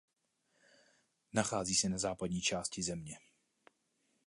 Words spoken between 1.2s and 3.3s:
Nachází se na západní části země.